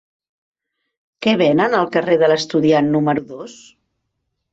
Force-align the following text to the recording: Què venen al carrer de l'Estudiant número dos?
Què 1.25 1.33
venen 1.41 1.75
al 1.79 1.89
carrer 1.95 2.15
de 2.21 2.29
l'Estudiant 2.31 2.89
número 2.95 3.25
dos? 3.33 3.55